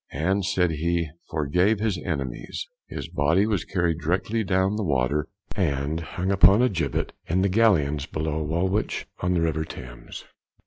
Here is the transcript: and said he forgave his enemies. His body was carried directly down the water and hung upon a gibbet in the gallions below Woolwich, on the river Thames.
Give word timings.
and 0.13 0.43
said 0.43 0.71
he 0.71 1.11
forgave 1.29 1.79
his 1.79 1.99
enemies. 1.99 2.65
His 2.87 3.07
body 3.07 3.45
was 3.45 3.63
carried 3.65 3.99
directly 3.99 4.43
down 4.43 4.75
the 4.75 4.81
water 4.83 5.27
and 5.55 5.99
hung 5.99 6.31
upon 6.31 6.63
a 6.63 6.69
gibbet 6.69 7.13
in 7.27 7.43
the 7.43 7.49
gallions 7.49 8.07
below 8.07 8.41
Woolwich, 8.41 9.05
on 9.19 9.35
the 9.35 9.41
river 9.41 9.63
Thames. 9.63 10.25